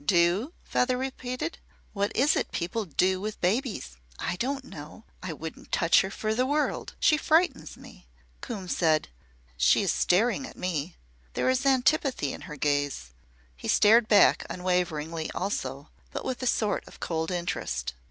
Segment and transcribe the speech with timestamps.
[0.03, 1.59] "Do?" Feather repeated.
[1.93, 3.97] "What is it people 'do' with babies?
[4.17, 5.03] I don't know.
[5.21, 6.95] I wouldn't touch her for the world.
[6.99, 8.07] She frightens me."
[8.41, 9.09] Coombe said:
[9.57, 10.95] "She is staring at me.
[11.33, 13.11] There is antipathy in her gaze."
[13.55, 17.93] He stared back unwaveringly also, but with a sort of cold interest.